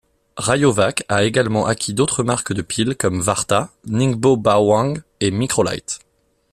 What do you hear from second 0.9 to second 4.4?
a également acquis d'autres marques de piles comme Varta, Ningbo